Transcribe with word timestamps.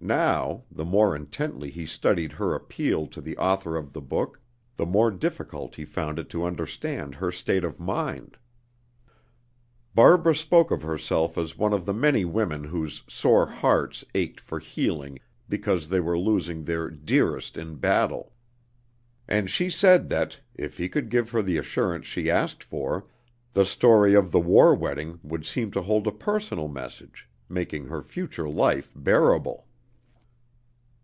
Now, 0.00 0.62
the 0.70 0.84
more 0.84 1.14
intently 1.16 1.70
he 1.70 1.84
studied 1.84 2.30
her 2.34 2.54
appeal 2.54 3.08
to 3.08 3.20
the 3.20 3.36
author 3.36 3.76
of 3.76 3.92
the 3.92 4.00
book, 4.00 4.40
the 4.76 4.86
more 4.86 5.10
difficult 5.10 5.74
he 5.74 5.84
found 5.84 6.20
it 6.20 6.28
to 6.30 6.44
understand 6.44 7.16
her 7.16 7.32
state 7.32 7.64
of 7.64 7.80
mind. 7.80 8.38
Barbara 9.96 10.36
spoke 10.36 10.70
of 10.70 10.82
herself 10.82 11.36
as 11.36 11.58
one 11.58 11.72
of 11.72 11.84
the 11.84 11.92
many 11.92 12.24
women 12.24 12.62
whose 12.62 13.02
"sore 13.08 13.44
hearts" 13.46 14.04
ached 14.14 14.38
for 14.38 14.60
healing 14.60 15.18
because 15.48 15.88
they 15.88 15.98
were 16.00 16.16
losing 16.18 16.62
their 16.62 16.88
"dearest" 16.88 17.56
in 17.58 17.74
battle. 17.74 18.32
And 19.26 19.50
she 19.50 19.68
said 19.68 20.08
that, 20.10 20.38
if 20.54 20.76
he 20.78 20.88
could 20.88 21.10
give 21.10 21.30
her 21.30 21.42
the 21.42 21.58
assurance 21.58 22.06
she 22.06 22.30
asked 22.30 22.62
for, 22.62 23.06
the 23.52 23.64
story 23.66 24.14
of 24.14 24.30
"The 24.30 24.40
War 24.40 24.76
Wedding" 24.76 25.18
would 25.24 25.44
seem 25.44 25.70
to 25.72 25.82
hold 25.82 26.06
a 26.06 26.12
personal 26.12 26.68
message, 26.68 27.28
making 27.48 27.86
her 27.86 28.00
"future 28.00 28.48
life 28.48 28.92
bearable." 28.94 29.64